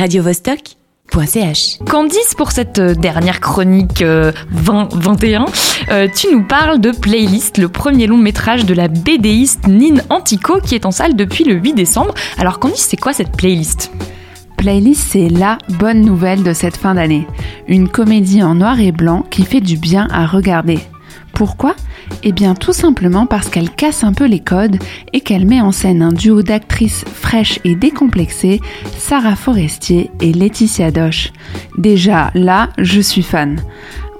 radiovostok.ch. 0.00 1.78
Candice, 1.86 2.34
pour 2.34 2.52
cette 2.52 2.78
euh, 2.78 2.94
dernière 2.94 3.38
chronique 3.40 4.00
euh, 4.00 4.32
2021, 4.50 5.44
euh, 5.90 6.08
tu 6.14 6.34
nous 6.34 6.42
parles 6.42 6.80
de 6.80 6.90
Playlist, 6.90 7.58
le 7.58 7.68
premier 7.68 8.06
long 8.06 8.16
métrage 8.16 8.64
de 8.64 8.72
la 8.72 8.88
BDiste 8.88 9.66
Nine 9.66 10.02
Antico 10.08 10.58
qui 10.60 10.74
est 10.74 10.86
en 10.86 10.90
salle 10.90 11.16
depuis 11.16 11.44
le 11.44 11.54
8 11.54 11.74
décembre. 11.74 12.14
Alors 12.38 12.58
Candice, 12.60 12.86
c'est 12.88 12.96
quoi 12.96 13.12
cette 13.12 13.36
playlist? 13.36 13.92
Playlist, 14.56 15.06
c'est 15.10 15.28
la 15.28 15.58
bonne 15.68 16.00
nouvelle 16.00 16.44
de 16.44 16.54
cette 16.54 16.78
fin 16.78 16.94
d'année. 16.94 17.26
Une 17.68 17.90
comédie 17.90 18.42
en 18.42 18.54
noir 18.54 18.80
et 18.80 18.92
blanc 18.92 19.26
qui 19.30 19.44
fait 19.44 19.60
du 19.60 19.76
bien 19.76 20.08
à 20.10 20.24
regarder. 20.24 20.78
Pourquoi? 21.34 21.76
Eh 22.22 22.32
bien 22.32 22.54
tout 22.54 22.72
simplement 22.72 23.26
parce 23.26 23.48
qu'elle 23.48 23.70
casse 23.70 24.04
un 24.04 24.12
peu 24.12 24.26
les 24.26 24.40
codes 24.40 24.78
et 25.12 25.20
qu'elle 25.20 25.46
met 25.46 25.60
en 25.60 25.72
scène 25.72 26.02
un 26.02 26.12
duo 26.12 26.42
d'actrices 26.42 27.04
fraîches 27.06 27.60
et 27.64 27.74
décomplexées, 27.74 28.60
Sarah 28.98 29.36
Forestier 29.36 30.10
et 30.20 30.32
Laetitia 30.32 30.90
Doche. 30.90 31.32
Déjà 31.78 32.30
là, 32.34 32.70
je 32.78 33.00
suis 33.00 33.22
fan. 33.22 33.60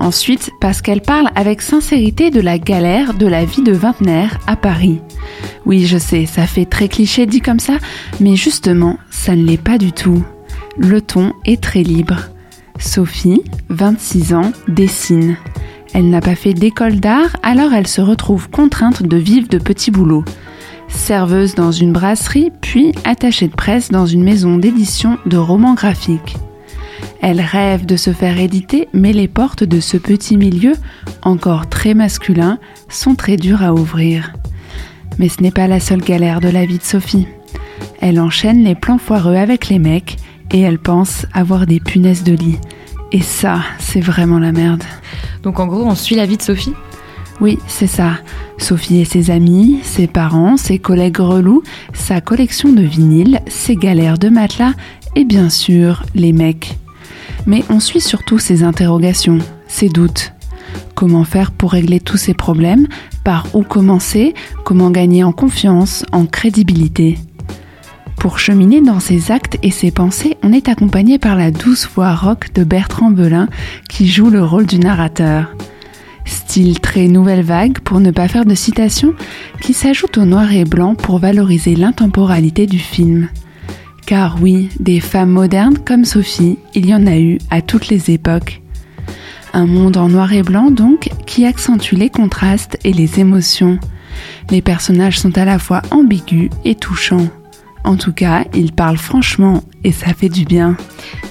Ensuite, 0.00 0.52
parce 0.60 0.80
qu'elle 0.80 1.00
parle 1.00 1.28
avec 1.34 1.60
sincérité 1.60 2.30
de 2.30 2.40
la 2.40 2.58
galère 2.58 3.14
de 3.14 3.26
la 3.26 3.44
vie 3.44 3.62
de 3.62 3.72
vingtenaire 3.72 4.38
à 4.46 4.54
Paris. 4.54 5.00
Oui, 5.66 5.86
je 5.86 5.98
sais, 5.98 6.24
ça 6.24 6.46
fait 6.46 6.66
très 6.66 6.88
cliché 6.88 7.26
dit 7.26 7.40
comme 7.40 7.58
ça, 7.58 7.78
mais 8.20 8.36
justement, 8.36 8.96
ça 9.10 9.34
ne 9.34 9.44
l'est 9.44 9.60
pas 9.62 9.76
du 9.76 9.92
tout. 9.92 10.24
Le 10.76 11.00
ton 11.00 11.32
est 11.44 11.60
très 11.60 11.82
libre. 11.82 12.28
Sophie, 12.78 13.42
26 13.70 14.34
ans, 14.34 14.52
dessine. 14.68 15.36
Elle 15.94 16.10
n'a 16.10 16.20
pas 16.20 16.34
fait 16.34 16.54
d'école 16.54 17.00
d'art, 17.00 17.36
alors 17.42 17.72
elle 17.72 17.86
se 17.86 18.00
retrouve 18.00 18.50
contrainte 18.50 19.02
de 19.02 19.16
vivre 19.16 19.48
de 19.48 19.58
petits 19.58 19.90
boulots. 19.90 20.24
Serveuse 20.88 21.54
dans 21.54 21.72
une 21.72 21.92
brasserie, 21.92 22.50
puis 22.60 22.92
attachée 23.04 23.48
de 23.48 23.54
presse 23.54 23.90
dans 23.90 24.06
une 24.06 24.22
maison 24.22 24.56
d'édition 24.56 25.18
de 25.26 25.36
romans 25.36 25.74
graphiques. 25.74 26.36
Elle 27.20 27.40
rêve 27.40 27.84
de 27.84 27.96
se 27.96 28.12
faire 28.12 28.38
éditer, 28.38 28.88
mais 28.92 29.12
les 29.12 29.28
portes 29.28 29.64
de 29.64 29.80
ce 29.80 29.96
petit 29.96 30.36
milieu, 30.36 30.74
encore 31.22 31.68
très 31.68 31.94
masculin, 31.94 32.58
sont 32.88 33.14
très 33.14 33.36
dures 33.36 33.62
à 33.62 33.72
ouvrir. 33.72 34.32
Mais 35.18 35.28
ce 35.28 35.42
n'est 35.42 35.50
pas 35.50 35.66
la 35.66 35.80
seule 35.80 36.00
galère 36.00 36.40
de 36.40 36.48
la 36.48 36.64
vie 36.64 36.78
de 36.78 36.84
Sophie. 36.84 37.26
Elle 38.00 38.20
enchaîne 38.20 38.62
les 38.62 38.74
plans 38.74 38.98
foireux 38.98 39.34
avec 39.34 39.68
les 39.68 39.78
mecs 39.78 40.16
et 40.52 40.60
elle 40.60 40.78
pense 40.78 41.26
avoir 41.34 41.66
des 41.66 41.80
punaises 41.80 42.22
de 42.22 42.34
lit. 42.34 42.58
Et 43.10 43.22
ça, 43.22 43.60
c'est 43.78 44.00
vraiment 44.00 44.38
la 44.38 44.52
merde. 44.52 44.84
Donc 45.42 45.60
en 45.60 45.66
gros, 45.66 45.84
on 45.84 45.94
suit 45.94 46.16
la 46.16 46.26
vie 46.26 46.36
de 46.36 46.42
Sophie 46.42 46.74
Oui, 47.40 47.58
c'est 47.66 47.86
ça. 47.86 48.18
Sophie 48.58 49.00
et 49.00 49.04
ses 49.04 49.30
amis, 49.30 49.80
ses 49.82 50.06
parents, 50.06 50.56
ses 50.56 50.78
collègues 50.78 51.18
relous, 51.18 51.62
sa 51.92 52.20
collection 52.20 52.72
de 52.72 52.82
vinyles, 52.82 53.40
ses 53.46 53.76
galères 53.76 54.18
de 54.18 54.28
matelas 54.28 54.74
et 55.14 55.24
bien 55.24 55.48
sûr 55.48 56.04
les 56.14 56.32
mecs. 56.32 56.76
Mais 57.46 57.64
on 57.70 57.80
suit 57.80 58.00
surtout 58.00 58.38
ses 58.38 58.62
interrogations, 58.62 59.38
ses 59.68 59.88
doutes. 59.88 60.32
Comment 60.94 61.24
faire 61.24 61.52
pour 61.52 61.72
régler 61.72 62.00
tous 62.00 62.16
ces 62.16 62.34
problèmes? 62.34 62.88
Par 63.24 63.46
où 63.54 63.62
commencer? 63.62 64.34
Comment 64.64 64.90
gagner 64.90 65.22
en 65.22 65.32
confiance, 65.32 66.04
en 66.12 66.26
crédibilité? 66.26 67.18
Pour 68.18 68.40
cheminer 68.40 68.80
dans 68.80 68.98
ses 68.98 69.30
actes 69.30 69.58
et 69.62 69.70
ses 69.70 69.92
pensées, 69.92 70.36
on 70.42 70.52
est 70.52 70.68
accompagné 70.68 71.18
par 71.18 71.36
la 71.36 71.52
douce 71.52 71.88
voix 71.94 72.14
rock 72.14 72.52
de 72.52 72.64
Bertrand 72.64 73.10
Belin 73.10 73.48
qui 73.88 74.08
joue 74.08 74.28
le 74.28 74.42
rôle 74.42 74.66
du 74.66 74.80
narrateur. 74.80 75.54
Style 76.24 76.80
très 76.80 77.06
nouvelle 77.06 77.42
vague 77.42 77.78
pour 77.78 78.00
ne 78.00 78.10
pas 78.10 78.26
faire 78.26 78.44
de 78.44 78.54
citation, 78.54 79.14
qui 79.60 79.72
s'ajoute 79.72 80.18
au 80.18 80.24
noir 80.24 80.52
et 80.52 80.64
blanc 80.64 80.96
pour 80.96 81.20
valoriser 81.20 81.76
l'intemporalité 81.76 82.66
du 82.66 82.80
film. 82.80 83.28
Car 84.04 84.42
oui, 84.42 84.68
des 84.80 85.00
femmes 85.00 85.30
modernes 85.30 85.78
comme 85.78 86.04
Sophie, 86.04 86.58
il 86.74 86.86
y 86.86 86.94
en 86.94 87.06
a 87.06 87.18
eu 87.18 87.38
à 87.50 87.62
toutes 87.62 87.88
les 87.88 88.10
époques. 88.10 88.62
Un 89.54 89.66
monde 89.66 89.96
en 89.96 90.08
noir 90.08 90.32
et 90.32 90.42
blanc 90.42 90.70
donc 90.70 91.08
qui 91.24 91.46
accentue 91.46 91.94
les 91.94 92.10
contrastes 92.10 92.78
et 92.84 92.92
les 92.92 93.20
émotions. 93.20 93.78
Les 94.50 94.60
personnages 94.60 95.20
sont 95.20 95.38
à 95.38 95.44
la 95.44 95.58
fois 95.58 95.82
ambigus 95.92 96.50
et 96.64 96.74
touchants. 96.74 97.28
En 97.88 97.96
tout 97.96 98.12
cas, 98.12 98.44
ils 98.52 98.72
parlent 98.72 98.98
franchement 98.98 99.62
et 99.82 99.92
ça 99.92 100.12
fait 100.12 100.28
du 100.28 100.44
bien. 100.44 100.76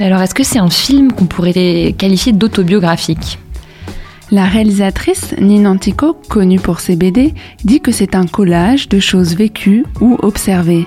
Alors 0.00 0.22
est-ce 0.22 0.34
que 0.34 0.42
c'est 0.42 0.58
un 0.58 0.70
film 0.70 1.12
qu'on 1.12 1.26
pourrait 1.26 1.94
qualifier 1.98 2.32
d'autobiographique? 2.32 3.38
La 4.30 4.46
réalisatrice 4.46 5.34
Nine 5.38 5.66
Antico, 5.66 6.14
connue 6.30 6.58
pour 6.58 6.80
ses 6.80 6.96
BD, 6.96 7.34
dit 7.64 7.82
que 7.82 7.92
c'est 7.92 8.14
un 8.14 8.24
collage 8.24 8.88
de 8.88 8.98
choses 8.98 9.36
vécues 9.36 9.84
ou 10.00 10.16
observées. 10.22 10.86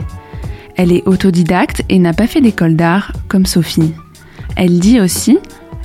Elle 0.78 0.92
est 0.92 1.08
autodidacte 1.08 1.84
et 1.90 2.00
n'a 2.00 2.14
pas 2.14 2.26
fait 2.26 2.42
d'école 2.42 2.76
d'art 2.76 3.12
comme 3.28 3.46
Sophie. 3.46 3.94
Elle 4.56 4.80
dit 4.80 5.00
aussi 5.00 5.38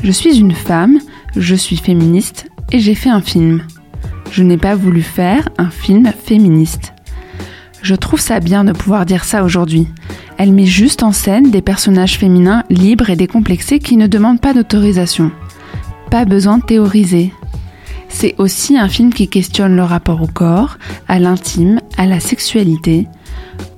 Je 0.03 0.11
suis 0.11 0.39
une 0.39 0.55
femme, 0.55 1.01
je 1.37 1.55
suis 1.55 1.77
féministe 1.77 2.47
et 2.73 2.79
j'ai 2.79 2.95
fait 2.95 3.11
un 3.11 3.21
film. 3.21 3.61
Je 4.33 4.43
n'ai 4.43 4.57
pas 4.57 4.75
voulu 4.75 5.03
faire 5.03 5.51
un 5.59 5.69
film 5.69 6.11
féministe. 6.25 6.95
Je 7.87 7.95
trouve 7.95 8.19
ça 8.19 8.41
bien 8.41 8.65
de 8.65 8.73
pouvoir 8.73 9.07
dire 9.07 9.23
ça 9.23 9.45
aujourd'hui. 9.45 9.87
Elle 10.39 10.51
met 10.51 10.67
juste 10.67 11.05
en 11.05 11.13
scène 11.13 11.53
des 11.53 11.63
personnages 11.63 12.19
féminins 12.19 12.65
libres 12.69 13.11
et 13.11 13.15
décomplexés 13.15 13.79
qui 13.79 13.97
ne 13.97 14.09
demandent 14.09 14.41
pas 14.41 14.55
d'autorisation. 14.55 15.31
Pas 16.11 16.25
besoin 16.25 16.59
de 16.59 16.65
théoriser. 16.65 17.33
C'est 18.09 18.35
aussi 18.39 18.77
un 18.77 18.89
film 18.89 19.15
qui 19.15 19.29
questionne 19.29 19.77
le 19.77 19.85
rapport 19.85 20.21
au 20.21 20.27
corps, 20.27 20.79
à 21.07 21.21
l'intime, 21.21 21.79
à 21.97 22.07
la 22.07 22.19
sexualité. 22.19 23.07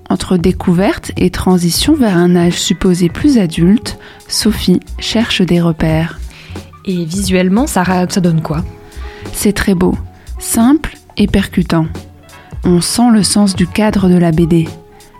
Entre 0.09 0.39
découverte 0.39 1.13
et 1.19 1.29
transition 1.29 1.93
vers 1.93 2.17
un 2.17 2.35
âge 2.35 2.59
supposé 2.59 3.11
plus 3.11 3.37
adulte, 3.37 3.99
Sophie 4.27 4.81
cherche 4.99 5.43
des 5.43 5.61
repères. 5.61 6.19
Et 6.87 7.05
visuellement, 7.05 7.67
ça, 7.67 8.07
donne 8.07 8.41
quoi? 8.41 8.65
C'est 9.35 9.53
très 9.53 9.75
beau, 9.75 9.95
simple 10.39 10.97
et 11.19 11.27
percutant. 11.27 11.85
On 12.65 12.81
sent 12.81 13.11
le 13.13 13.23
sens 13.23 13.55
du 13.55 13.67
cadre 13.67 14.09
de 14.09 14.17
la 14.17 14.33
BD, 14.33 14.69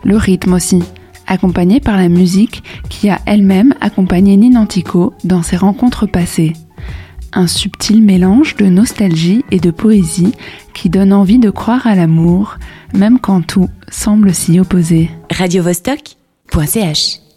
le 0.05 0.17
rythme 0.17 0.55
aussi, 0.55 0.83
accompagné 1.27 1.81
par 1.81 1.97
la 1.97 2.09
musique 2.09 2.63
qui 2.89 3.11
a 3.11 3.21
elle-même 3.27 3.75
accompagné 3.81 4.37
Ninantico 4.37 5.15
dans 5.25 5.43
ses 5.43 5.57
rencontres 5.57 6.07
passées. 6.07 6.55
Un 7.33 7.47
subtil 7.47 8.03
mélange 8.03 8.57
de 8.57 8.67
nostalgie 8.67 9.45
et 9.51 9.61
de 9.61 9.71
poésie 9.71 10.33
qui 10.75 10.89
donne 10.89 11.13
envie 11.13 11.39
de 11.39 11.51
croire 11.51 11.87
à 11.87 11.95
l'amour, 11.95 12.57
même 12.95 13.19
quand 13.19 13.47
tout 13.47 13.69
semble 13.91 14.35
s'y 14.35 14.59
opposer. 14.59 15.11
radiovostok.ch. 15.31 17.21